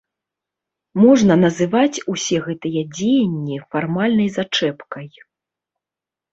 Можна 1.03 1.33
называць 1.45 2.01
усе 2.15 2.37
гэтыя 2.47 2.81
дзеянні 2.95 3.61
фармальнай 3.71 4.29
зачэпкай. 4.41 5.07